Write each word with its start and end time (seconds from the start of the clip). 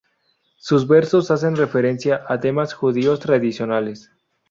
Sus 0.57 0.87
versos 0.87 1.29
hacen 1.29 1.55
referencia 1.55 2.25
a 2.27 2.39
temas 2.39 2.73
judíos 2.73 3.19
tradicionales. 3.19 4.09